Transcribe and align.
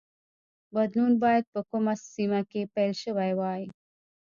بدلون 0.73 1.13
باید 1.23 1.45
په 1.53 1.59
کومه 1.69 1.93
سیمه 2.13 2.41
کې 2.49 2.61
پیل 2.73 2.93
شوی 3.03 3.31
وای. 3.39 3.63